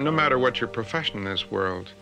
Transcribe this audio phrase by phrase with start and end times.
[0.00, 1.92] No matter what your profession in this world,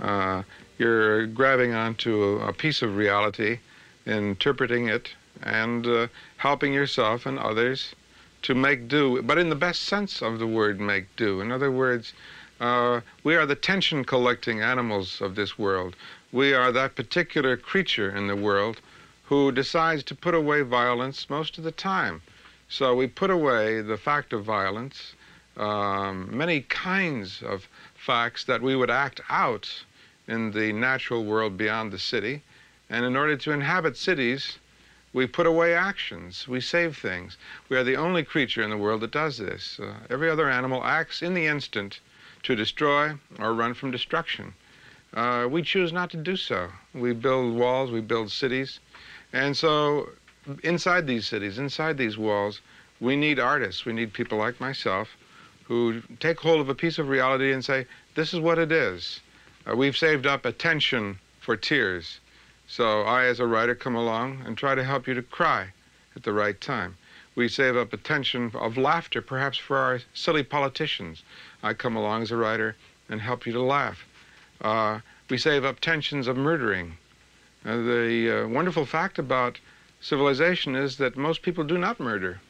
[0.00, 0.42] uh,
[0.78, 3.58] you're grabbing onto a, a, piece of reality,
[4.06, 5.10] interpreting it,
[5.42, 6.06] and uh,
[6.38, 7.94] helping yourself and others
[8.40, 11.42] to make do, but in the best sense of the word make do.
[11.42, 12.14] In other words,
[12.58, 15.94] uh, we are the tension collecting animals of this world.
[16.32, 18.80] We are that particular creature in the world
[19.24, 22.22] who decides to put away violence most of the time.
[22.70, 25.12] So we put away the fact of violence,
[25.56, 29.84] um, many kinds of facts that we would act out
[30.26, 32.42] in the natural world beyond the city.
[32.88, 34.58] And in order to inhabit cities,
[35.12, 36.48] we put away actions.
[36.48, 37.36] We save things.
[37.68, 39.78] We are the only creature in the world that does this.
[39.78, 42.00] Uh, every other animal acts in the instant
[42.44, 44.54] to destroy or run from destruction.
[45.14, 46.70] Uh, we choose not to do so.
[46.94, 48.80] We build walls, we build cities.
[49.32, 50.10] And so,
[50.62, 52.60] inside these cities, inside these walls,
[53.00, 53.84] we need artists.
[53.84, 55.16] We need people like myself
[55.64, 59.20] who take hold of a piece of reality and say, this is what it is.
[59.68, 62.20] Uh, we've saved up attention for tears.
[62.66, 65.72] So I, as a writer, come along and try to help you to cry
[66.16, 66.96] at the right time.
[67.34, 71.22] We save up attention of laughter, perhaps for our silly politicians.
[71.62, 72.76] I come along as a writer
[73.08, 74.04] and help you to laugh.
[74.60, 76.96] Uh, we save up tensions of murdering.
[77.64, 79.58] Uh, the uh, wonderful fact about
[80.00, 82.40] civilization is that most people do not murder,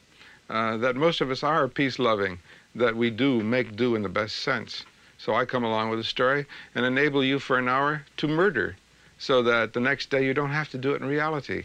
[0.49, 2.39] uh, that most of us are peace loving,
[2.75, 4.83] that we do make do in the best sense.
[5.17, 8.75] So I come along with a story and enable you for an hour to murder
[9.17, 11.63] so that the next day you don't have to do it in reality.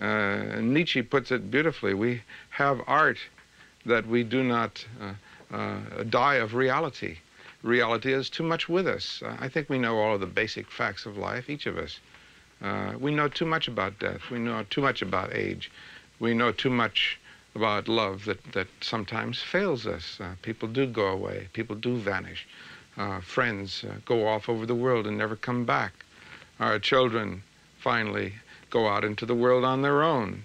[0.00, 1.94] Uh, Nietzsche puts it beautifully.
[1.94, 3.18] We have art
[3.84, 7.18] that we do not uh, uh, die of reality
[7.66, 9.22] reality is too much with us.
[9.24, 12.00] Uh, I think we know all of the basic facts of life, each of us.
[12.62, 14.30] Uh, we know too much about death.
[14.30, 15.70] We know too much about age.
[16.18, 17.18] We know too much
[17.56, 20.18] about love that, that sometimes fails us.
[20.20, 21.48] Uh, people do go away.
[21.52, 22.46] People do vanish.
[22.96, 26.04] Uh, friends uh, go off over the world and never come back.
[26.60, 27.42] Our children
[27.78, 28.34] finally
[28.70, 30.44] go out into the world on their own.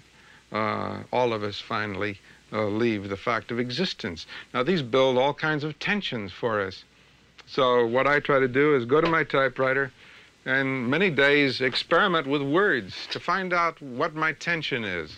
[0.50, 2.18] Uh, all of us finally
[2.52, 4.26] leave the fact of existence.
[4.52, 6.84] Now, these build all kinds of tensions for us.
[7.46, 9.90] So what I try to do is go to my typewriter
[10.44, 15.16] and many days experiment with words to find out what my tension is.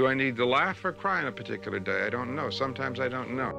[0.00, 2.06] Do I need to laugh or cry on a particular day?
[2.06, 2.50] I don't know.
[2.50, 3.52] Sometimes I don't know.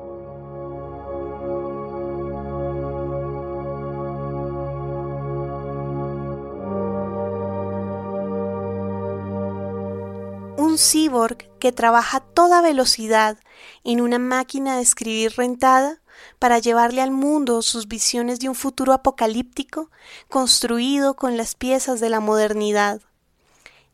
[10.58, 13.38] Un cyborg que trabaja a toda velocidad
[13.84, 16.02] en una máquina de escribir rentada
[16.40, 19.92] para llevarle al mundo sus visiones de un futuro apocalíptico
[20.28, 23.00] construido con las piezas de la modernidad.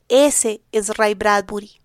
[0.07, 1.81] Ese es Ray Bradbury,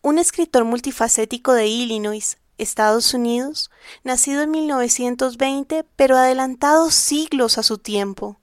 [0.00, 3.70] un escritor multifacético de Illinois, Estados Unidos,
[4.04, 8.38] nacido en 1920 pero adelantado siglos a su tiempo,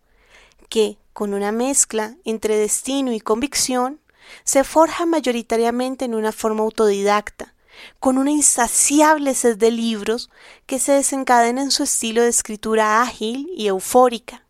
[0.70, 4.00] que, con una mezcla entre destino y convicción,
[4.44, 7.56] se forja mayoritariamente en una forma autodidacta,
[8.00, 10.30] con una insaciable sed de libros
[10.66, 14.46] que se desencadena en su estilo de escritura ágil y eufórica.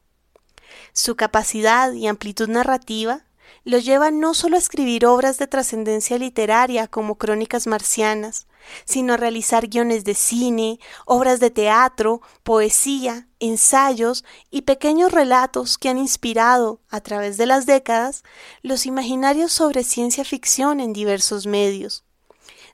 [0.94, 3.24] Su capacidad y amplitud narrativa
[3.64, 8.48] lo llevan no solo a escribir obras de trascendencia literaria como Crónicas Marcianas,
[8.86, 15.90] sino a realizar guiones de cine, obras de teatro, poesía, ensayos y pequeños relatos que
[15.90, 18.24] han inspirado, a través de las décadas,
[18.62, 22.04] los imaginarios sobre ciencia ficción en diversos medios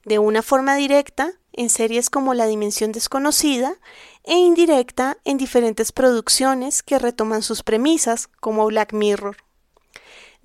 [0.06, 3.78] de una forma directa en series como La Dimensión Desconocida
[4.24, 9.38] e indirecta en diferentes producciones que retoman sus premisas, como Black Mirror.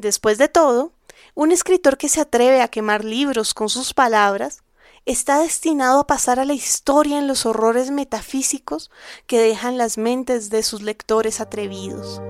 [0.00, 0.94] Después de todo,
[1.34, 4.62] un escritor que se atreve a quemar libros con sus palabras
[5.04, 8.90] está destinado a pasar a la historia en los horrores metafísicos
[9.26, 12.22] que dejan las mentes de sus lectores atrevidos.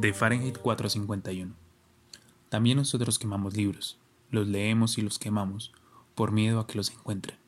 [0.00, 1.54] de Fahrenheit 451.
[2.48, 4.01] También nosotros quemamos libros,
[4.32, 5.70] los leemos y los quemamos,
[6.16, 7.38] por miedo a que los encuentren.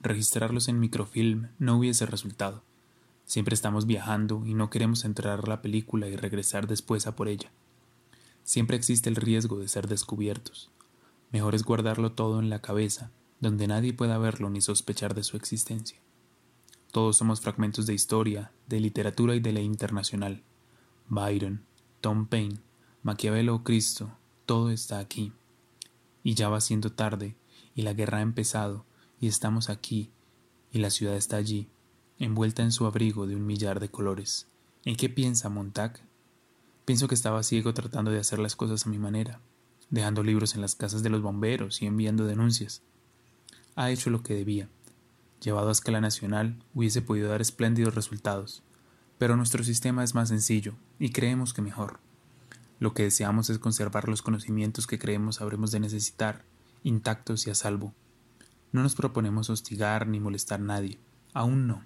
[0.00, 2.62] Registrarlos en microfilm no hubiese resultado.
[3.26, 7.28] Siempre estamos viajando y no queremos entrar a la película y regresar después a por
[7.28, 7.52] ella.
[8.42, 10.70] Siempre existe el riesgo de ser descubiertos.
[11.30, 13.10] Mejor es guardarlo todo en la cabeza,
[13.40, 15.98] donde nadie pueda verlo ni sospechar de su existencia.
[16.90, 20.42] Todos somos fragmentos de historia, de literatura y de ley internacional.
[21.08, 21.64] Byron,
[22.00, 22.58] Tom Paine,
[23.02, 24.10] Maquiavelo o Cristo,
[24.46, 25.32] todo está aquí.
[26.24, 27.36] Y ya va siendo tarde,
[27.76, 28.84] y la guerra ha empezado,
[29.20, 30.10] y estamos aquí,
[30.72, 31.68] y la ciudad está allí,
[32.18, 34.48] envuelta en su abrigo de un millar de colores.
[34.84, 36.00] ¿En qué piensa Montag?
[36.84, 39.40] Pienso que estaba ciego tratando de hacer las cosas a mi manera,
[39.90, 42.82] dejando libros en las casas de los bomberos y enviando denuncias.
[43.76, 44.68] Ha hecho lo que debía.
[45.40, 48.62] Llevado a escala nacional, hubiese podido dar espléndidos resultados,
[49.18, 52.00] pero nuestro sistema es más sencillo y creemos que mejor.
[52.84, 56.44] Lo que deseamos es conservar los conocimientos que creemos habremos de necesitar,
[56.82, 57.94] intactos y a salvo.
[58.72, 60.98] No nos proponemos hostigar ni molestar a nadie,
[61.32, 61.82] aún no,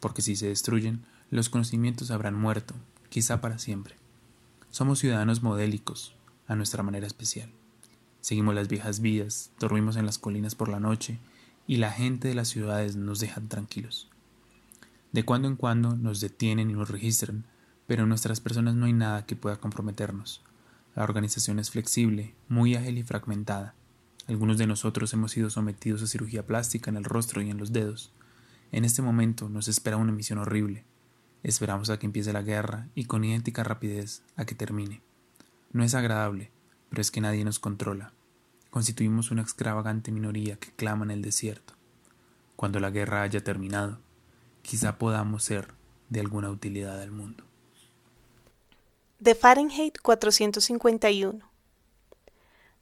[0.00, 2.74] porque si se destruyen, los conocimientos habrán muerto,
[3.10, 3.94] quizá para siempre.
[4.70, 6.16] Somos ciudadanos modélicos,
[6.48, 7.48] a nuestra manera especial.
[8.20, 11.20] Seguimos las viejas vidas, dormimos en las colinas por la noche,
[11.68, 14.10] y la gente de las ciudades nos dejan tranquilos.
[15.12, 17.44] De cuando en cuando nos detienen y nos registran,
[17.86, 20.42] pero en nuestras personas no hay nada que pueda comprometernos.
[20.94, 23.74] La organización es flexible, muy ágil y fragmentada.
[24.26, 27.72] Algunos de nosotros hemos sido sometidos a cirugía plástica en el rostro y en los
[27.72, 28.12] dedos.
[28.72, 30.84] En este momento nos espera una misión horrible,
[31.44, 35.02] Esperamos a que empiece la guerra y con idéntica rapidez a que termine.
[35.72, 36.50] No es agradable,
[36.88, 38.14] pero es que nadie nos controla.
[38.70, 41.74] Constituimos una extravagante minoría que clama en el desierto.
[42.56, 43.98] Cuando la guerra haya terminado,
[44.62, 45.68] quizá podamos ser
[46.08, 47.44] de alguna utilidad al mundo.
[49.24, 51.50] De Fahrenheit 451.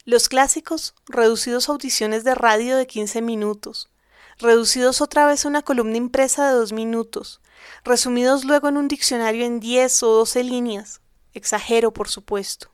[0.05, 3.93] Los clásicos, reducidos a audiciones de radio de 15 minutos,
[4.39, 7.41] reducidos otra vez a una columna impresa de dos minutos,
[7.85, 11.01] resumidos luego en un diccionario en 10 o 12 líneas.
[11.33, 12.73] Exagero, por supuesto.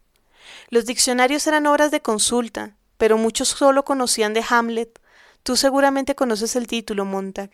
[0.70, 4.98] Los diccionarios eran obras de consulta, pero muchos solo conocían de Hamlet.
[5.42, 7.50] Tú seguramente conoces el título, Montag.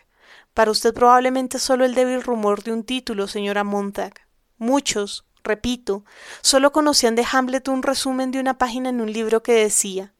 [0.54, 4.14] Para usted probablemente solo el débil rumor de un título, señora Montag.
[4.58, 6.04] Muchos, repito,
[6.40, 10.14] solo conocían de Hamlet un resumen de una página en un libro que decía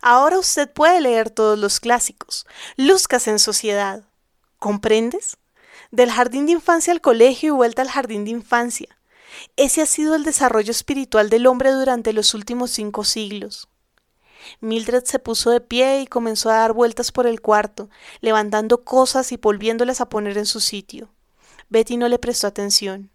[0.00, 2.46] Ahora usted puede leer todos los clásicos.
[2.76, 4.04] Luzcas en sociedad.
[4.58, 5.38] ¿Comprendes?
[5.90, 8.98] Del jardín de infancia al colegio y vuelta al jardín de infancia.
[9.56, 13.68] Ese ha sido el desarrollo espiritual del hombre durante los últimos cinco siglos.
[14.60, 17.90] Mildred se puso de pie y comenzó a dar vueltas por el cuarto,
[18.20, 21.12] levantando cosas y volviéndolas a poner en su sitio.
[21.68, 23.10] Betty no le prestó atención.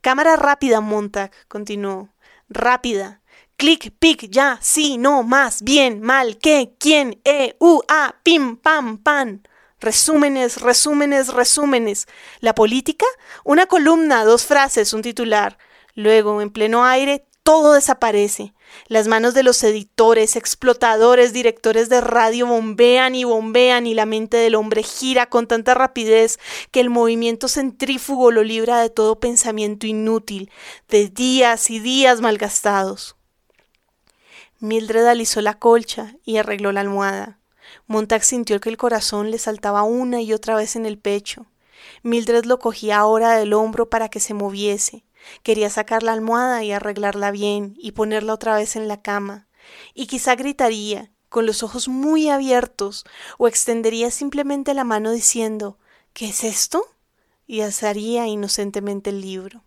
[0.00, 2.08] Cámara rápida, Montag, continuó.
[2.48, 3.20] Rápida.
[3.56, 8.96] Clic, pic, ya, sí, no, más, bien, mal, qué, quién, e, u, a, pim, pam,
[8.96, 9.46] pan.
[9.78, 12.06] Resúmenes, resúmenes, resúmenes.
[12.40, 13.04] La política,
[13.44, 15.58] una columna, dos frases, un titular.
[15.94, 18.54] Luego, en pleno aire, todo desaparece.
[18.86, 24.36] Las manos de los editores, explotadores, directores de radio bombean y bombean y la mente
[24.36, 26.38] del hombre gira con tanta rapidez
[26.70, 30.48] que el movimiento centrífugo lo libra de todo pensamiento inútil,
[30.88, 33.16] de días y días malgastados.
[34.60, 37.40] Mildred alisó la colcha y arregló la almohada.
[37.88, 41.46] Montag sintió que el corazón le saltaba una y otra vez en el pecho.
[42.04, 45.02] Mildred lo cogía ahora del hombro para que se moviese.
[45.42, 49.48] Quería sacar la almohada y arreglarla bien y ponerla otra vez en la cama.
[49.94, 53.04] Y quizá gritaría, con los ojos muy abiertos,
[53.38, 55.78] o extendería simplemente la mano diciendo
[56.12, 56.84] ¿Qué es esto?
[57.46, 59.64] y alzaría inocentemente el libro.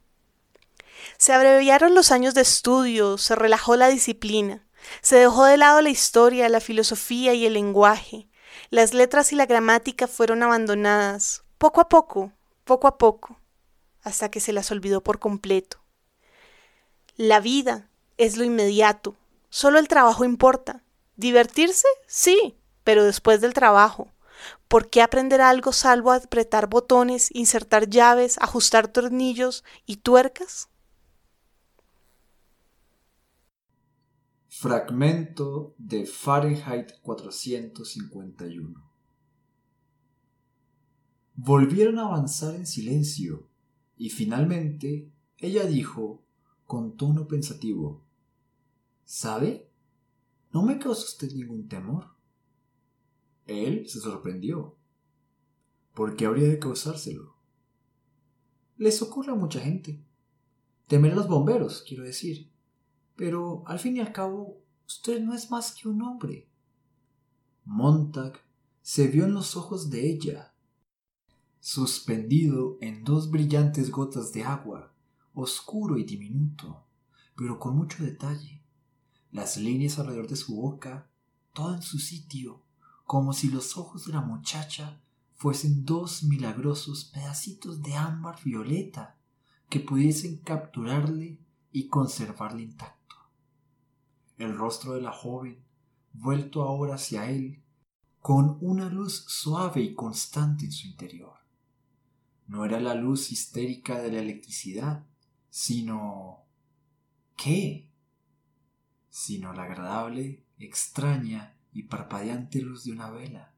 [1.18, 4.66] Se abreviaron los años de estudio, se relajó la disciplina.
[5.01, 8.27] Se dejó de lado la historia, la filosofía y el lenguaje.
[8.70, 12.32] Las letras y la gramática fueron abandonadas, poco a poco,
[12.63, 13.38] poco a poco,
[14.03, 15.77] hasta que se las olvidó por completo.
[17.15, 19.15] La vida es lo inmediato,
[19.50, 20.83] solo el trabajo importa.
[21.15, 21.88] ¿Divertirse?
[22.07, 24.12] Sí, pero después del trabajo.
[24.67, 30.69] ¿Por qué aprender algo salvo apretar botones, insertar llaves, ajustar tornillos y tuercas?
[34.50, 38.91] Fragmento de Fahrenheit 451.
[41.36, 43.50] Volvieron a avanzar en silencio
[43.98, 46.24] y finalmente ella dijo
[46.66, 48.04] con tono pensativo
[49.06, 49.70] ¿Sabe?
[50.52, 52.16] ¿No me causa usted ningún temor?
[53.46, 54.76] Él se sorprendió.
[55.94, 57.36] ¿Por qué habría de causárselo?
[58.78, 60.04] Les ocurre a mucha gente.
[60.88, 62.50] Temer los bomberos, quiero decir.
[63.16, 66.48] Pero al fin y al cabo, usted no es más que un hombre.
[67.66, 68.40] Montag
[68.82, 70.52] se vio en los ojos de ella,
[71.63, 74.91] suspendido en dos brillantes gotas de agua,
[75.34, 76.84] oscuro y diminuto,
[77.38, 78.62] pero con mucho detalle.
[79.32, 81.08] Las líneas alrededor de su boca,
[81.53, 82.62] todo en su sitio,
[83.05, 85.01] como si los ojos de la muchacha
[85.38, 89.15] fuesen dos milagrosos pedacitos de ámbar violeta
[89.70, 91.39] que pudiesen capturarle
[91.72, 93.03] y conservarle intacto
[94.38, 95.63] el rostro de la joven,
[96.12, 97.63] vuelto ahora hacia él,
[98.20, 101.43] con una luz suave y constante en su interior.
[102.53, 105.07] No era la luz histérica de la electricidad,
[105.50, 106.45] sino
[107.36, 107.89] ¿Qué?
[109.10, 113.55] Sino la agradable, extraña y parpadeante luz de una vela.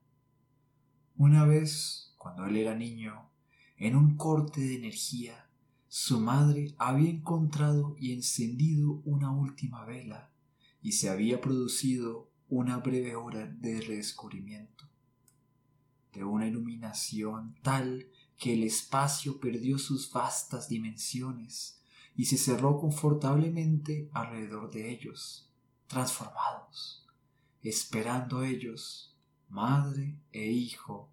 [1.17, 3.29] Una vez, cuando él era niño,
[3.75, 5.49] en un corte de energía,
[5.89, 10.31] su madre había encontrado y encendido una última vela
[10.81, 14.87] y se había producido una breve hora de redescubrimiento,
[16.13, 21.82] de una iluminación tal que el espacio perdió sus vastas dimensiones
[22.15, 25.50] y se cerró confortablemente alrededor de ellos,
[25.88, 27.06] transformados,
[27.62, 29.15] esperando ellos,
[29.50, 31.10] madre e hijo,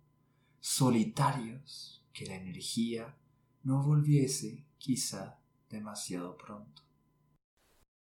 [0.61, 3.17] solitarios, que la energía
[3.62, 5.38] no volviese quizá
[5.71, 6.83] demasiado pronto.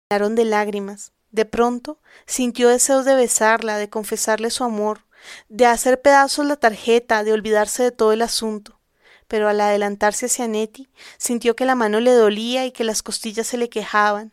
[0.08, 1.12] de lágrimas.
[1.30, 5.00] De pronto sintió deseos de besarla, de confesarle su amor,
[5.48, 8.78] de hacer pedazos la tarjeta, de olvidarse de todo el asunto.
[9.28, 10.88] Pero al adelantarse hacia Nettie,
[11.18, 14.32] sintió que la mano le dolía y que las costillas se le quejaban.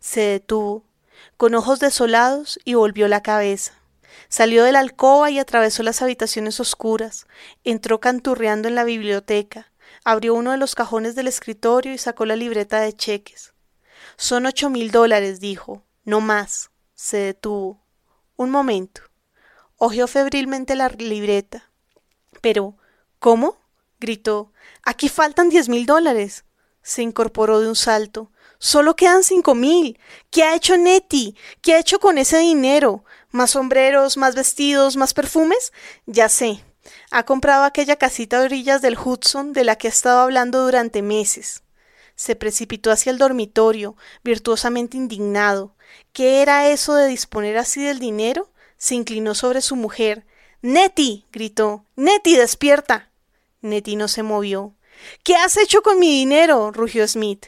[0.00, 0.84] Se detuvo,
[1.36, 3.72] con ojos desolados, y volvió la cabeza.
[4.28, 7.26] Salió de la alcoba y atravesó las habitaciones oscuras.
[7.64, 9.70] Entró canturreando en la biblioteca.
[10.04, 13.52] Abrió uno de los cajones del escritorio y sacó la libreta de cheques.
[14.16, 15.82] Son ocho mil dólares, dijo.
[16.04, 16.70] No más.
[16.94, 17.80] Se detuvo.
[18.36, 19.02] Un momento.
[19.76, 21.70] Ojeó febrilmente la libreta.
[22.40, 22.76] Pero,
[23.18, 23.58] ¿cómo?
[24.00, 24.52] Gritó.
[24.82, 26.44] Aquí faltan diez mil dólares.
[26.82, 28.30] Se incorporó de un salto.
[28.58, 29.98] Solo quedan cinco mil.
[30.30, 31.34] ¿Qué ha hecho Nettie?
[31.60, 33.04] ¿Qué ha hecho con ese dinero?
[33.30, 35.72] ¿Más sombreros, más vestidos, más perfumes?
[36.06, 36.64] Ya sé.
[37.10, 41.02] Ha comprado aquella casita a orillas del Hudson de la que ha estado hablando durante
[41.02, 41.62] meses.
[42.14, 45.76] Se precipitó hacia el dormitorio, virtuosamente indignado.
[46.12, 48.50] ¿Qué era eso de disponer así del dinero?
[48.78, 50.26] Se inclinó sobre su mujer.
[50.62, 51.26] Nettie.
[51.30, 51.84] gritó.
[51.94, 53.10] Nettie, despierta.
[53.60, 54.74] Nettie no se movió.
[55.22, 56.70] ¿Qué has hecho con mi dinero?
[56.72, 57.46] rugió Smith.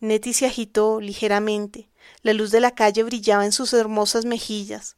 [0.00, 1.90] Nettie se agitó ligeramente.
[2.22, 4.96] La luz de la calle brillaba en sus hermosas mejillas.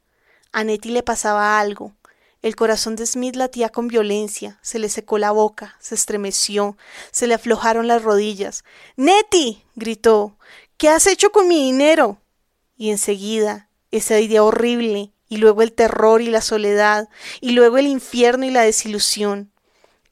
[0.52, 1.94] A Nettie le pasaba algo.
[2.42, 6.76] El corazón de Smith latía con violencia, se le secó la boca, se estremeció,
[7.12, 8.64] se le aflojaron las rodillas.
[8.96, 9.64] Nettie.
[9.76, 10.36] gritó.
[10.76, 12.18] ¿Qué has hecho con mi dinero?
[12.82, 17.08] y enseguida esa idea horrible, y luego el terror y la soledad,
[17.40, 19.51] y luego el infierno y la desilusión.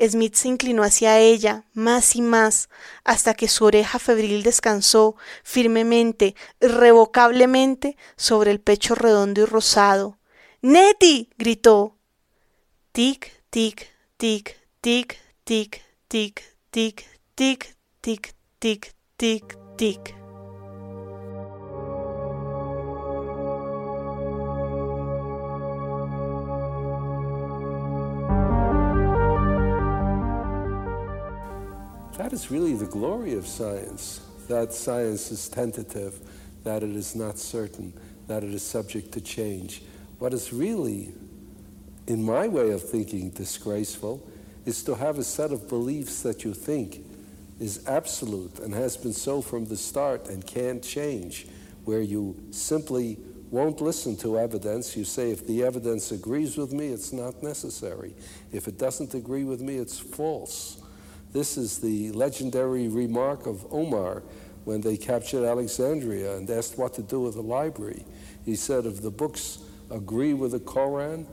[0.08, 2.68] Smith se inclinó hacia ella más y más,
[3.04, 10.18] hasta que su oreja febril descansó firmemente, irrevocablemente, sobre el pecho redondo y rosado.
[10.62, 11.28] Nettie.
[11.36, 11.96] gritó.
[12.92, 17.04] Tic, tic, tic, tic, tic, tic, tic,
[17.34, 20.19] tic, tic, tic, tic, tic.
[32.40, 36.20] Is really the glory of science, that science is tentative,
[36.64, 37.92] that it is not certain,
[38.28, 39.82] that it is subject to change.
[40.18, 41.12] What is really,
[42.06, 44.26] in my way of thinking, disgraceful
[44.64, 47.04] is to have a set of beliefs that you think
[47.58, 51.46] is absolute and has been so from the start and can't change,
[51.84, 53.18] where you simply
[53.50, 54.96] won't listen to evidence.
[54.96, 58.14] You say, if the evidence agrees with me, it's not necessary.
[58.50, 60.79] If it doesn't agree with me, it's false.
[61.32, 64.22] This is the legendary remark of Omar
[64.64, 68.04] when they captured Alexandria and asked what to do with the library.
[68.44, 69.58] He said, if the books
[69.90, 71.26] agree with the Koran,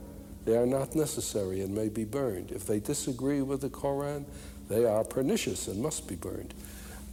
[0.44, 2.52] they are not necessary and may be burned.
[2.52, 4.24] If they disagree with the Koran,
[4.68, 6.54] they are pernicious and must be burned.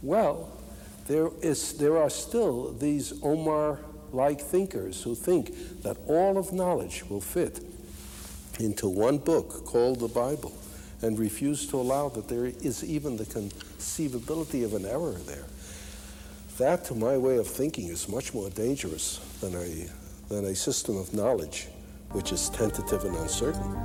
[0.00, 0.52] Well,
[1.08, 3.80] there, is, there are still these Omar
[4.12, 7.60] like thinkers who think that all of knowledge will fit
[8.60, 10.56] into one book called the Bible
[11.02, 15.44] and refuse to allow that there is even the conceivability of an error there.
[16.58, 19.88] That, to my way of thinking, is much more dangerous than a,
[20.28, 21.68] than a system of knowledge
[22.12, 23.76] which is tentative and uncertain.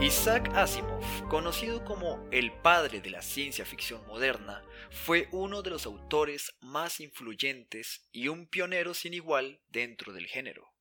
[0.00, 0.97] Isaac Asimov,
[1.28, 7.00] conocido como el padre de la ciencia ficción moderna, fue uno de los autores más
[7.00, 10.72] influyentes y un pionero sin igual dentro del género.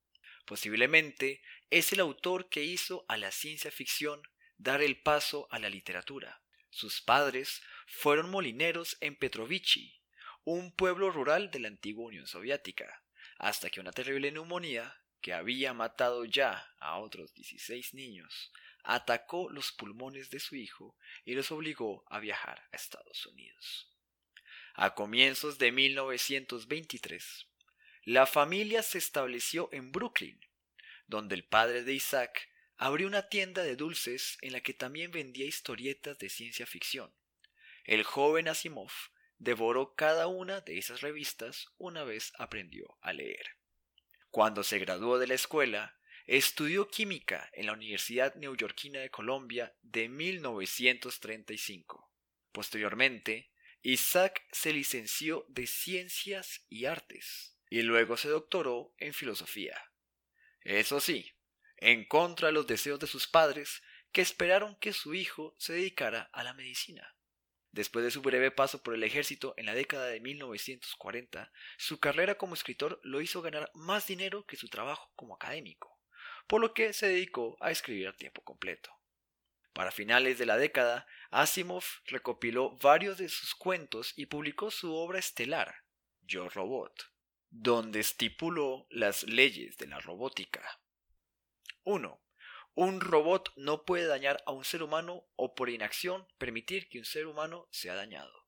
[0.45, 4.21] Posiblemente es el autor que hizo a la ciencia ficción
[4.57, 6.41] dar el paso a la literatura.
[6.69, 9.99] Sus padres fueron molineros en Petrovichi,
[10.45, 13.03] un pueblo rural de la antigua Unión Soviética,
[13.37, 18.53] hasta que una terrible neumonía, que había matado ya a otros 16 niños,
[18.87, 23.91] atacó los pulmones de su hijo y los obligó a viajar a Estados Unidos.
[24.75, 27.47] A comienzos de 1923,
[28.03, 30.39] la familia se estableció en Brooklyn,
[31.05, 35.45] donde el padre de Isaac abrió una tienda de dulces en la que también vendía
[35.45, 37.13] historietas de ciencia ficción.
[37.83, 38.91] El joven Asimov
[39.37, 43.57] devoró cada una de esas revistas una vez aprendió a leer.
[44.29, 45.96] Cuando se graduó de la escuela,
[46.27, 52.11] estudió química en la Universidad Neoyorquina de Colombia de 1935.
[52.51, 59.81] Posteriormente, Isaac se licenció de Ciencias y Artes y luego se doctoró en Filosofía.
[60.61, 61.33] Eso sí,
[61.77, 63.81] en contra de los deseos de sus padres,
[64.11, 67.15] que esperaron que su hijo se dedicara a la medicina.
[67.71, 72.35] Después de su breve paso por el ejército en la década de 1940, su carrera
[72.35, 75.96] como escritor lo hizo ganar más dinero que su trabajo como académico,
[76.47, 78.89] por lo que se dedicó a escribir a tiempo completo.
[79.73, 85.19] Para finales de la década, Asimov recopiló varios de sus cuentos y publicó su obra
[85.19, 85.83] estelar,
[86.21, 87.11] Yo Robot,
[87.51, 90.81] donde estipuló las leyes de la robótica.
[91.83, 92.19] 1.
[92.73, 97.05] Un robot no puede dañar a un ser humano o por inacción permitir que un
[97.05, 98.47] ser humano sea dañado.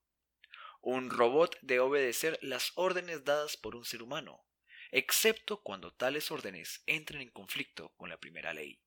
[0.80, 4.44] Un robot debe obedecer las órdenes dadas por un ser humano,
[4.92, 8.80] excepto cuando tales órdenes entren en conflicto con la primera ley.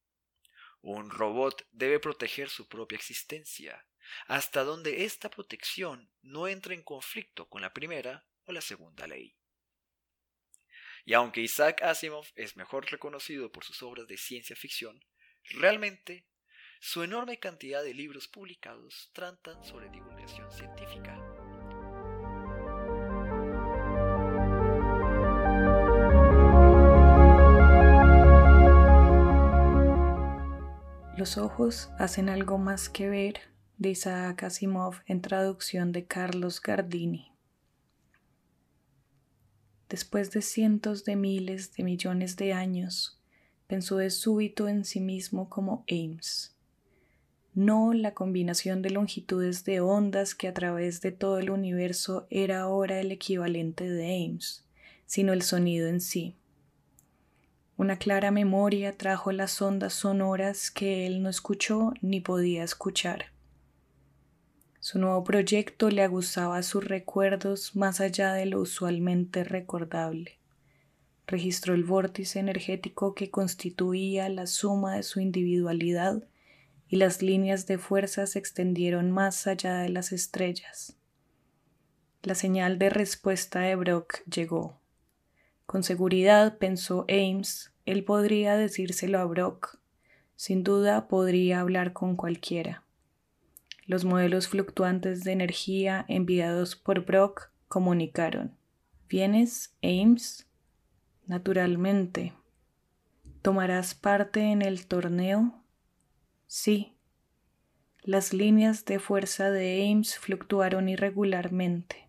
[0.81, 3.86] Un robot debe proteger su propia existencia,
[4.27, 9.36] hasta donde esta protección no entre en conflicto con la primera o la segunda ley.
[11.05, 15.03] Y aunque Isaac Asimov es mejor reconocido por sus obras de ciencia ficción,
[15.50, 16.25] Realmente,
[16.79, 21.33] su enorme cantidad de libros publicados tratan sobre divulgación científica.
[31.24, 33.36] Los ojos hacen algo más que ver
[33.77, 34.46] de Isaac
[35.08, 37.32] en traducción de Carlos Gardini.
[39.88, 43.21] Después de cientos de miles de millones de años,
[43.67, 46.58] pensó de súbito en sí mismo como Ames.
[47.54, 52.60] No la combinación de longitudes de ondas que a través de todo el universo era
[52.60, 54.65] ahora el equivalente de Ames,
[55.06, 56.36] sino el sonido en sí.
[57.84, 63.34] Una clara memoria trajo las ondas sonoras que él no escuchó ni podía escuchar.
[64.80, 70.39] Su nuevo proyecto le aguzaba sus recuerdos más allá de lo usualmente recordable
[71.28, 76.24] registró el vórtice energético que constituía la suma de su individualidad
[76.88, 80.96] y las líneas de fuerza se extendieron más allá de las estrellas.
[82.22, 84.80] La señal de respuesta de Brock llegó.
[85.65, 89.78] Con seguridad, pensó Ames, él podría decírselo a Brock.
[90.36, 92.84] Sin duda podría hablar con cualquiera.
[93.86, 98.56] Los modelos fluctuantes de energía enviados por Brock comunicaron.
[99.10, 100.48] ¿Vienes, Ames?
[101.28, 102.34] Naturalmente.
[103.41, 105.62] ¿Tomarás parte en el torneo?
[106.48, 106.96] Sí.
[108.02, 112.08] Las líneas de fuerza de Ames fluctuaron irregularmente.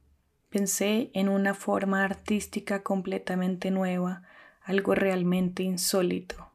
[0.51, 4.23] Pensé en una forma artística completamente nueva,
[4.64, 6.50] algo realmente insólito.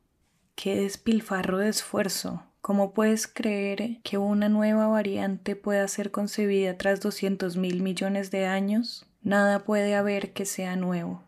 [0.55, 2.43] ¡Qué despilfarro de esfuerzo!
[2.61, 8.45] ¿Cómo puedes creer que una nueva variante pueda ser concebida tras doscientos mil millones de
[8.45, 9.05] años?
[9.21, 11.23] Nada puede haber que sea nuevo.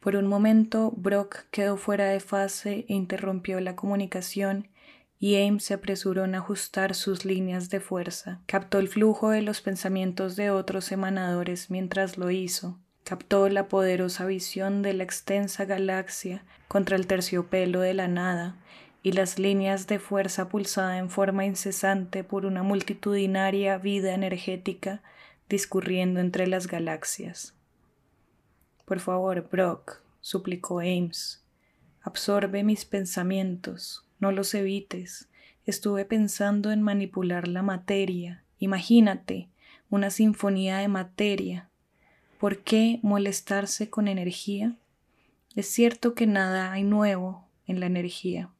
[0.00, 4.68] Por un momento, Brock quedó fuera de fase e interrumpió la comunicación
[5.18, 8.40] y Ames se apresuró en ajustar sus líneas de fuerza.
[8.46, 12.78] Captó el flujo de los pensamientos de otros emanadores mientras lo hizo.
[13.08, 18.58] Captó la poderosa visión de la extensa galaxia contra el terciopelo de la nada
[19.02, 25.00] y las líneas de fuerza pulsada en forma incesante por una multitudinaria vida energética
[25.48, 27.54] discurriendo entre las galaxias.
[28.84, 31.42] Por favor, Brock, suplicó Ames,
[32.02, 35.30] absorbe mis pensamientos, no los evites.
[35.64, 38.44] Estuve pensando en manipular la materia.
[38.58, 39.48] Imagínate,
[39.88, 41.70] una sinfonía de materia.
[42.38, 44.76] ¿Por qué molestarse con energía?
[45.56, 48.50] Es cierto que nada hay nuevo en la energía.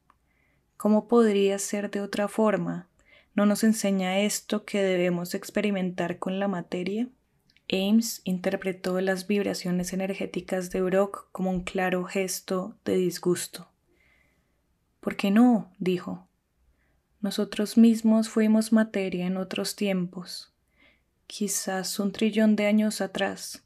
[0.76, 2.88] ¿Cómo podría ser de otra forma?
[3.34, 7.08] ¿No nos enseña esto que debemos experimentar con la materia?
[7.70, 13.68] Ames interpretó las vibraciones energéticas de Brock como un claro gesto de disgusto.
[14.98, 15.70] ¿Por qué no?
[15.78, 16.26] dijo.
[17.20, 20.52] Nosotros mismos fuimos materia en otros tiempos,
[21.28, 23.62] quizás un trillón de años atrás.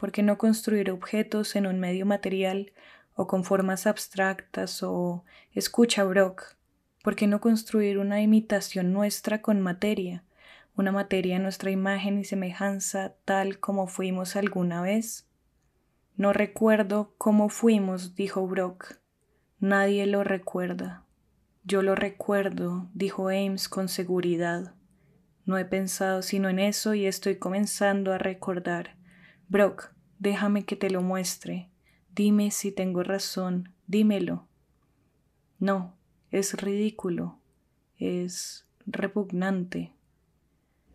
[0.00, 2.72] ¿Por qué no construir objetos en un medio material
[3.14, 6.56] o con formas abstractas o escucha Brock?
[7.04, 10.24] ¿Por qué no construir una imitación nuestra con materia?
[10.80, 15.28] una materia de nuestra imagen y semejanza tal como fuimos alguna vez?
[16.16, 18.96] No recuerdo cómo fuimos, dijo Brock.
[19.58, 21.04] Nadie lo recuerda.
[21.64, 24.74] Yo lo recuerdo, dijo Ames con seguridad.
[25.44, 28.96] No he pensado sino en eso y estoy comenzando a recordar.
[29.50, 31.68] Brock, déjame que te lo muestre.
[32.14, 34.46] Dime si tengo razón, dímelo.
[35.58, 35.96] No,
[36.30, 37.40] es ridículo,
[37.98, 39.92] es repugnante.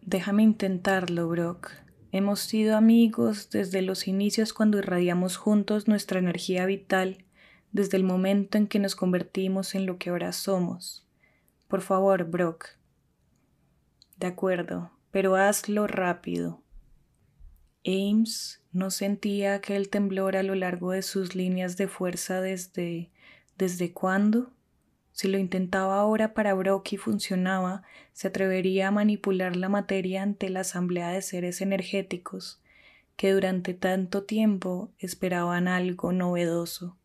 [0.01, 1.69] Déjame intentarlo, Brock.
[2.13, 7.25] Hemos sido amigos desde los inicios cuando irradiamos juntos nuestra energía vital,
[7.73, 11.05] desde el momento en que nos convertimos en lo que ahora somos.
[11.67, 12.67] Por favor, Brock.
[14.15, 16.61] De acuerdo, pero hazlo rápido.
[17.85, 23.11] Ames no sentía aquel temblor a lo largo de sus líneas de fuerza desde...
[23.57, 24.51] ¿Desde cuándo?
[25.13, 30.49] Si lo intentaba ahora para Brock y funcionaba, se atrevería a manipular la materia ante
[30.49, 32.59] la asamblea de seres energéticos
[33.15, 36.97] que durante tanto tiempo esperaban algo novedoso.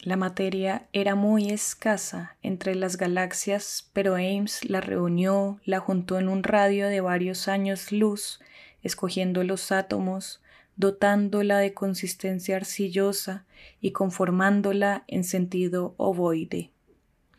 [0.00, 6.28] La materia era muy escasa entre las galaxias, pero Ames la reunió, la juntó en
[6.28, 8.40] un radio de varios años luz,
[8.84, 10.40] escogiendo los átomos,
[10.76, 13.44] dotándola de consistencia arcillosa
[13.80, 16.70] y conformándola en sentido ovoide.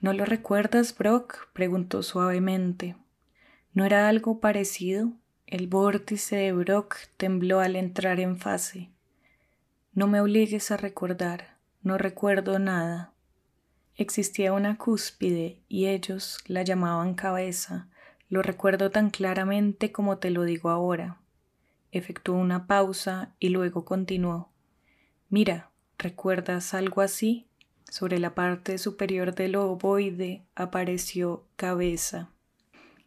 [0.02, 1.48] ¿No lo recuerdas, Brock?
[1.54, 2.98] preguntó suavemente.
[3.74, 5.14] ¿No era algo parecido?
[5.48, 8.90] El vórtice de Brock tembló al entrar en fase.
[9.94, 13.14] No me obligues a recordar, no recuerdo nada.
[13.96, 17.88] Existía una cúspide y ellos la llamaban cabeza.
[18.28, 21.22] Lo recuerdo tan claramente como te lo digo ahora.
[21.96, 24.52] Efectuó una pausa y luego continuó.
[25.30, 27.48] Mira, ¿recuerdas algo así?
[27.90, 32.32] Sobre la parte superior del ovoide apareció cabeza.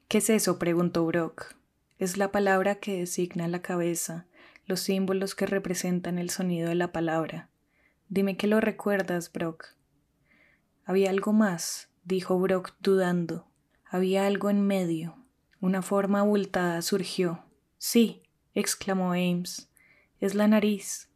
[0.09, 0.59] ¿Qué es eso?
[0.59, 1.55] preguntó Brock.
[1.99, 4.27] Es la palabra que designa la cabeza,
[4.65, 7.51] los símbolos que representan el sonido de la palabra.
[8.09, 9.67] Dime que lo recuerdas, Brock.
[10.87, 13.49] Había algo más, dijo Brock dudando.
[13.85, 15.27] Había algo en medio.
[15.61, 17.45] Una forma abultada surgió.
[17.77, 18.23] Sí,
[18.59, 19.69] exclamó Ames.
[20.21, 21.09] Es la nariz.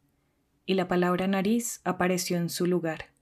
[0.65, 3.13] Y la palabra nariz apareció en su lugar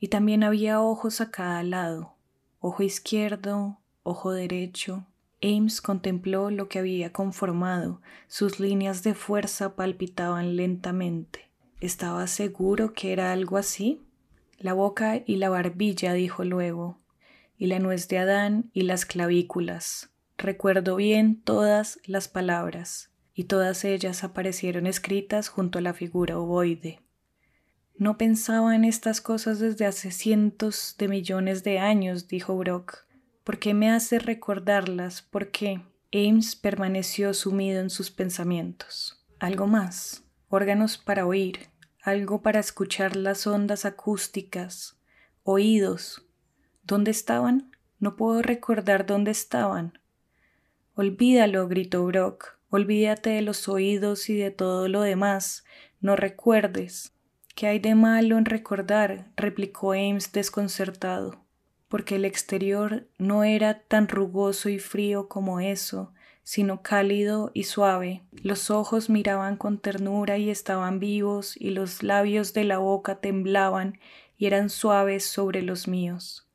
[0.00, 2.14] y también había ojos a cada lado,
[2.58, 5.06] ojo izquierdo, ojo derecho.
[5.42, 11.50] Ames contempló lo que había conformado, sus líneas de fuerza palpitaban lentamente.
[11.80, 14.02] ¿Estaba seguro que era algo así?
[14.58, 16.98] La boca y la barbilla, dijo luego,
[17.56, 20.10] y la nuez de Adán y las clavículas.
[20.36, 23.09] Recuerdo bien todas las palabras,
[23.40, 27.00] y todas ellas aparecieron escritas junto a la figura ovoide.
[27.96, 33.06] No pensaba en estas cosas desde hace cientos de millones de años, dijo Brock.
[33.42, 35.22] ¿Por qué me hace recordarlas?
[35.22, 35.80] ¿Por qué?
[36.12, 39.24] Ames permaneció sumido en sus pensamientos.
[39.38, 40.22] Algo más.
[40.50, 41.70] Órganos para oír,
[42.02, 45.00] algo para escuchar las ondas acústicas,
[45.44, 46.26] oídos.
[46.82, 47.74] ¿Dónde estaban?
[48.00, 49.98] No puedo recordar dónde estaban.
[50.94, 52.59] Olvídalo, gritó Brock.
[52.70, 55.64] Olvídate de los oídos y de todo lo demás.
[56.00, 57.12] No recuerdes.
[57.56, 59.26] ¿Qué hay de malo en recordar?
[59.36, 61.44] replicó Ames desconcertado,
[61.88, 66.12] porque el exterior no era tan rugoso y frío como eso,
[66.44, 68.22] sino cálido y suave.
[68.32, 73.98] Los ojos miraban con ternura y estaban vivos, y los labios de la boca temblaban
[74.38, 76.48] y eran suaves sobre los míos.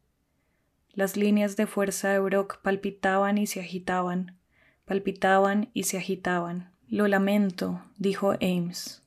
[0.93, 4.39] Las líneas de fuerza de Brock palpitaban y se agitaban,
[4.85, 6.71] palpitaban y se agitaban.
[6.87, 9.01] Lo lamento, dijo Ames.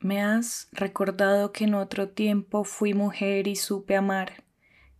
[0.00, 4.44] Me has recordado que en otro tiempo fui mujer y supe amar,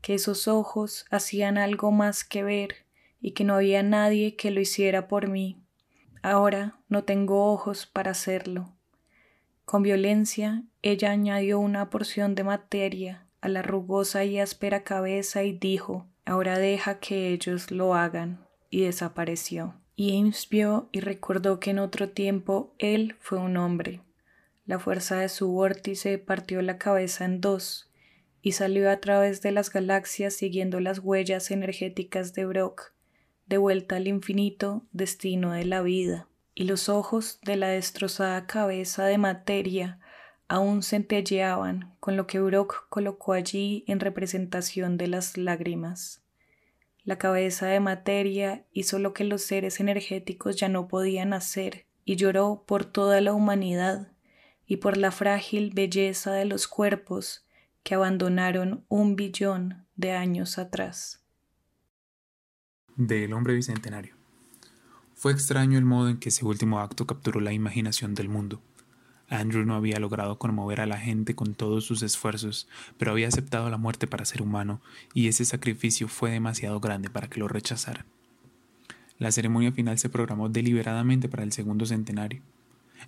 [0.01, 2.87] que esos ojos hacían algo más que ver
[3.21, 5.63] y que no había nadie que lo hiciera por mí.
[6.23, 8.73] Ahora no tengo ojos para hacerlo.
[9.65, 15.53] Con violencia ella añadió una porción de materia a la rugosa y áspera cabeza y
[15.53, 18.47] dijo Ahora deja que ellos lo hagan.
[18.71, 19.75] y desapareció.
[19.97, 24.01] Y Ames vio y recordó que en otro tiempo él fue un hombre.
[24.67, 27.91] La fuerza de su vórtice partió la cabeza en dos
[28.41, 32.93] y salió a través de las galaxias siguiendo las huellas energéticas de Brock,
[33.47, 39.05] de vuelta al infinito destino de la vida, y los ojos de la destrozada cabeza
[39.05, 40.01] de materia
[40.49, 46.24] aún centelleaban con lo que Brock colocó allí en representación de las lágrimas.
[47.05, 52.17] La cabeza de materia hizo lo que los seres energéticos ya no podían hacer, y
[52.17, 54.13] lloró por toda la humanidad
[54.67, 57.47] y por la frágil belleza de los cuerpos
[57.83, 61.23] que abandonaron un billón de años atrás.
[62.97, 64.15] Del hombre bicentenario.
[65.15, 68.63] Fue extraño el modo en que ese último acto capturó la imaginación del mundo.
[69.29, 73.71] Andrew no había logrado conmover a la gente con todos sus esfuerzos, pero había aceptado
[73.71, 74.81] la muerte para ser humano,
[75.15, 78.05] y ese sacrificio fue demasiado grande para que lo rechazaran.
[79.19, 82.43] La ceremonia final se programó deliberadamente para el segundo centenario.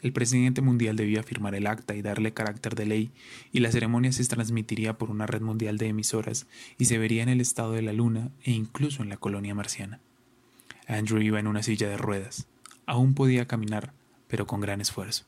[0.02, 3.10] El presidente mundial debía firmar el acta y darle carácter de ley,
[3.52, 6.46] y la ceremonia se transmitiría por una red mundial de emisoras
[6.78, 10.00] y se vería en el estado de la Luna e incluso en la colonia marciana.
[10.86, 12.46] Andrew iba en una silla de ruedas.
[12.84, 13.92] Aún podía caminar,
[14.28, 15.24] pero con gran esfuerzo.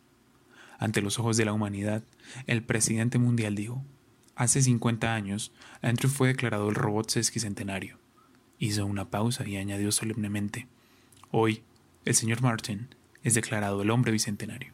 [0.79, 2.05] Ante los ojos de la humanidad,
[2.47, 3.85] el presidente mundial dijo,
[4.37, 7.99] Hace 50 años, Andrew fue declarado el robot sesquicentenario.
[8.61, 10.69] Hizo una pausa y añadió solemnemente,
[11.31, 11.63] Hoy,
[12.05, 12.89] el señor Martin
[13.23, 14.73] es declarado el hombre bicentenario.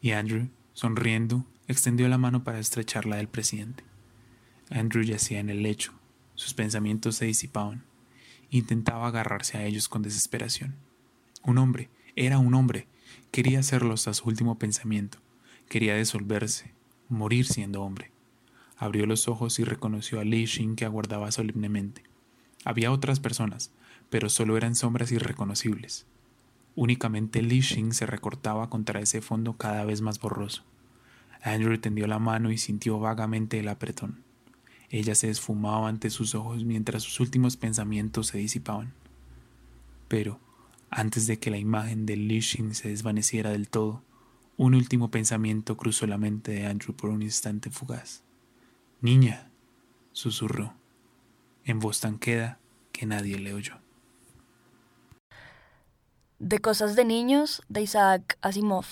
[0.00, 3.84] Y Andrew, sonriendo, extendió la mano para estrechar la del presidente.
[4.70, 5.92] Andrew yacía en el lecho,
[6.34, 7.84] sus pensamientos se disipaban.
[8.50, 10.76] Intentaba agarrarse a ellos con desesperación.
[11.42, 12.86] Un hombre, era un hombre,
[13.30, 15.18] Quería hacerlo hasta su último pensamiento.
[15.68, 16.72] Quería disolverse,
[17.08, 18.10] morir siendo hombre.
[18.76, 22.02] Abrió los ojos y reconoció a Li Xin que aguardaba solemnemente.
[22.64, 23.70] Había otras personas,
[24.10, 26.06] pero solo eran sombras irreconocibles.
[26.74, 30.62] Únicamente Li Xin se recortaba contra ese fondo cada vez más borroso.
[31.42, 34.22] Andrew tendió la mano y sintió vagamente el apretón.
[34.90, 38.92] Ella se esfumaba ante sus ojos mientras sus últimos pensamientos se disipaban.
[40.08, 40.40] Pero,
[40.90, 44.02] antes de que la imagen de Lishin se desvaneciera del todo,
[44.56, 48.22] un último pensamiento cruzó la mente de Andrew por un instante fugaz.
[49.00, 49.50] Niña,
[50.12, 50.74] susurró,
[51.64, 52.58] en voz tan queda
[52.92, 53.74] que nadie le oyó.
[56.40, 58.86] De cosas de niños, de Isaac Asimov.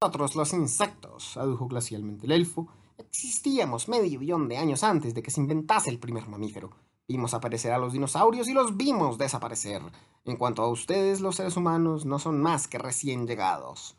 [0.00, 5.30] Nosotros, los insectos, adujo glacialmente el elfo, existíamos medio billón de años antes de que
[5.30, 6.70] se inventase el primer mamífero.
[7.10, 9.82] Vimos aparecer a los dinosaurios y los vimos desaparecer.
[10.24, 13.96] En cuanto a ustedes, los seres humanos no son más que recién llegados.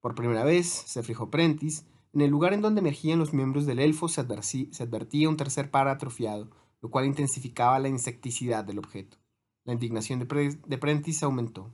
[0.00, 3.80] Por primera vez, se fijó Prentice, en el lugar en donde emergían los miembros del
[3.80, 9.16] elfo se, advertía un tercer par atrofiado, lo cual intensificaba la insecticidad del objeto.
[9.64, 11.68] La indignación de, de Prentice aumentó.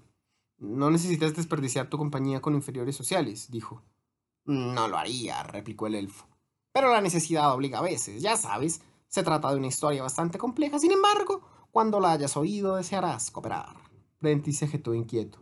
[0.57, 3.83] No necesitas desperdiciar tu compañía con inferiores sociales, dijo.
[4.46, 6.27] No lo haría, replicó el elfo.
[6.72, 8.81] Pero la necesidad obliga a veces, ya sabes.
[9.09, 13.77] Se trata de una historia bastante compleja, sin embargo, cuando la hayas oído desearás cooperar.
[14.18, 15.40] Prentice se agitó inquieto.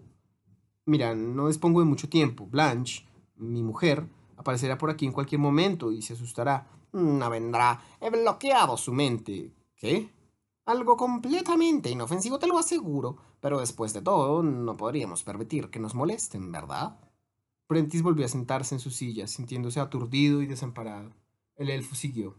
[0.85, 2.47] Mira, no dispongo de mucho tiempo.
[2.47, 3.05] Blanche,
[3.37, 6.69] mi mujer, aparecerá por aquí en cualquier momento y se asustará.
[6.93, 7.83] No vendrá.
[8.01, 9.53] He bloqueado su mente.
[9.77, 10.11] ¿Qué?
[10.65, 13.17] Algo completamente inofensivo, te lo aseguro.
[13.41, 16.99] Pero después de todo, no podríamos permitir que nos molesten, ¿verdad?
[17.67, 21.11] Prentice volvió a sentarse en su silla, sintiéndose aturdido y desamparado.
[21.57, 22.37] El elfo siguió.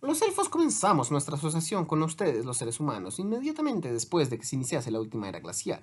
[0.00, 4.54] Los elfos comenzamos nuestra asociación con ustedes, los seres humanos, inmediatamente después de que se
[4.54, 5.82] iniciase la última era glacial.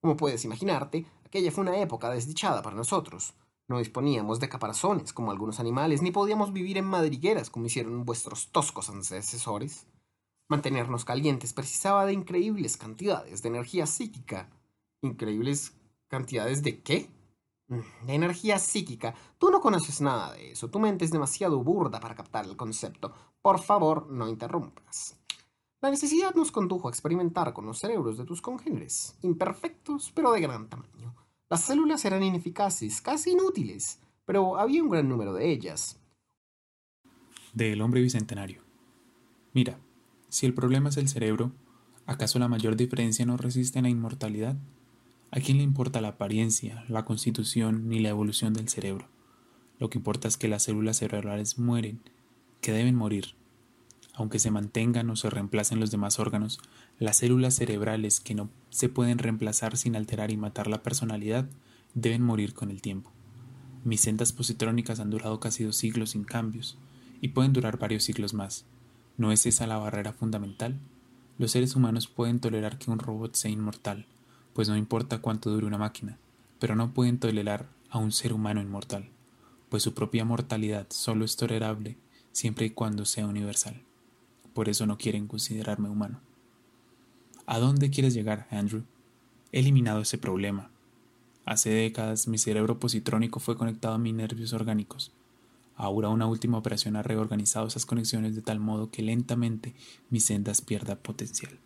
[0.00, 3.34] Como puedes imaginarte, aquella fue una época desdichada para nosotros.
[3.68, 8.48] No disponíamos de caparazones como algunos animales, ni podíamos vivir en madrigueras como hicieron vuestros
[8.50, 9.86] toscos antecesores.
[10.48, 14.50] Mantenernos calientes precisaba de increíbles cantidades de energía psíquica.
[15.00, 15.72] ¿Increíbles
[16.08, 17.08] cantidades de qué?
[17.68, 19.14] De mm, energía psíquica.
[19.38, 20.68] Tú no conoces nada de eso.
[20.68, 23.12] Tu mente es demasiado burda para captar el concepto.
[23.40, 25.16] Por favor, no interrumpas.
[25.80, 30.40] La necesidad nos condujo a experimentar con los cerebros de tus congéneres, imperfectos pero de
[30.40, 31.14] gran tamaño.
[31.50, 36.00] Las células eran ineficaces, casi inútiles, pero había un gran número de ellas.
[37.52, 38.62] Del hombre bicentenario.
[39.52, 39.78] Mira,
[40.30, 41.52] si el problema es el cerebro,
[42.06, 44.56] ¿acaso la mayor diferencia no resiste en la inmortalidad?
[45.36, 49.08] ¿A quién le importa la apariencia, la constitución ni la evolución del cerebro?
[49.80, 51.98] Lo que importa es que las células cerebrales mueren,
[52.60, 53.34] que deben morir.
[54.14, 56.60] Aunque se mantengan o se reemplacen los demás órganos,
[57.00, 61.48] las células cerebrales que no se pueden reemplazar sin alterar y matar la personalidad
[61.94, 63.10] deben morir con el tiempo.
[63.82, 66.78] Mis sendas positrónicas han durado casi dos siglos sin cambios,
[67.20, 68.66] y pueden durar varios siglos más.
[69.16, 70.78] ¿No es esa la barrera fundamental?
[71.38, 74.06] Los seres humanos pueden tolerar que un robot sea inmortal,
[74.54, 76.16] pues no importa cuánto dure una máquina,
[76.58, 79.10] pero no pueden tolerar a un ser humano inmortal,
[79.68, 81.98] pues su propia mortalidad solo es tolerable
[82.32, 83.82] siempre y cuando sea universal.
[84.54, 86.20] Por eso no quieren considerarme humano.
[87.46, 88.84] ¿A dónde quieres llegar, Andrew?
[89.52, 90.70] He eliminado ese problema.
[91.44, 95.12] Hace décadas mi cerebro positrónico fue conectado a mis nervios orgánicos.
[95.76, 99.74] Ahora una última operación ha reorganizado esas conexiones de tal modo que lentamente
[100.08, 101.58] mis sendas pierdan potencial.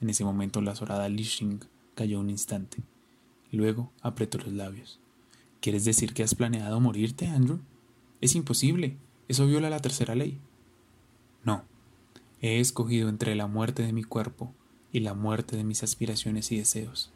[0.00, 1.60] En ese momento la azorada Lishing
[1.94, 2.78] cayó un instante.
[3.52, 4.98] Luego apretó los labios.
[5.60, 7.60] ¿Quieres decir que has planeado morirte, Andrew?
[8.20, 8.96] Es imposible.
[9.28, 10.38] Eso viola la tercera ley.
[11.44, 11.64] No.
[12.40, 14.52] He escogido entre la muerte de mi cuerpo
[14.92, 17.10] y la muerte de mis aspiraciones y deseos.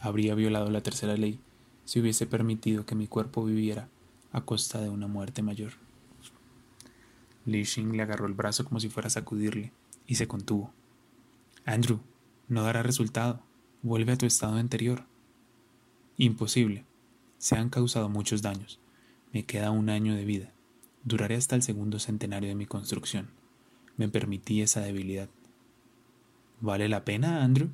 [0.00, 1.38] Habría violado la tercera ley
[1.84, 3.88] si hubiese permitido que mi cuerpo viviera
[4.32, 5.72] a costa de una muerte mayor.
[7.44, 9.72] Li Xing le agarró el brazo como si fuera a sacudirle
[10.06, 10.72] y se contuvo.
[11.66, 11.98] Andrew,
[12.46, 13.42] no dará resultado.
[13.82, 15.04] Vuelve a tu estado anterior.
[16.16, 16.84] Imposible.
[17.38, 18.78] Se han causado muchos daños.
[19.32, 20.52] Me queda un año de vida.
[21.02, 23.30] Duraré hasta el segundo centenario de mi construcción.
[23.96, 25.28] Me permití esa debilidad.
[26.60, 27.70] ¿Vale la pena, Andrew?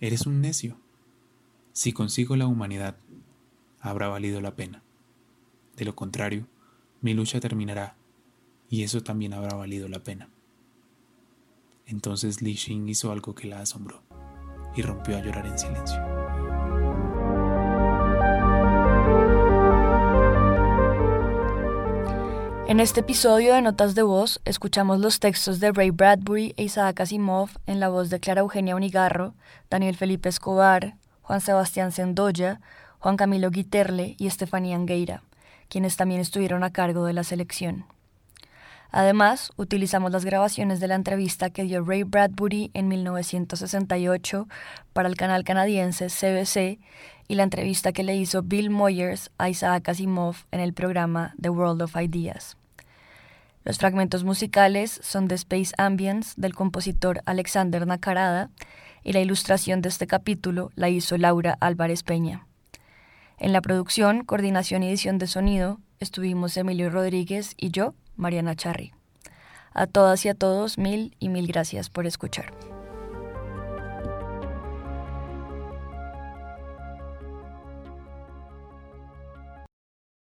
[0.00, 0.76] Eres un necio.
[1.72, 2.98] Si consigo la humanidad,
[3.80, 4.82] habrá valido la pena.
[5.78, 6.46] De lo contrario,
[7.00, 7.96] mi lucha terminará
[8.68, 10.28] y eso también habrá valido la pena.
[11.86, 14.02] Entonces Li Xing hizo algo que la asombró
[14.76, 16.00] y rompió a llorar en silencio.
[22.66, 27.00] En este episodio de Notas de Voz escuchamos los textos de Ray Bradbury e Isaac
[27.00, 29.34] Asimov en la voz de Clara Eugenia Unigarro,
[29.68, 32.60] Daniel Felipe Escobar, Juan Sebastián Sendoya,
[32.98, 35.22] Juan Camilo Guiterle y Estefanía Angueira,
[35.68, 37.84] quienes también estuvieron a cargo de la selección.
[38.96, 44.46] Además, utilizamos las grabaciones de la entrevista que dio Ray Bradbury en 1968
[44.92, 46.78] para el canal canadiense CBC
[47.26, 51.48] y la entrevista que le hizo Bill Moyers a Isaac Asimov en el programa The
[51.48, 52.56] World of Ideas.
[53.64, 58.50] Los fragmentos musicales son de Space Ambience del compositor Alexander Nakarada
[59.02, 62.46] y la ilustración de este capítulo la hizo Laura Álvarez Peña.
[63.38, 68.92] En la producción, coordinación y edición de sonido estuvimos Emilio Rodríguez y yo, Mariana Charri.
[69.72, 72.52] A todas y a todos, mil y mil gracias por escuchar.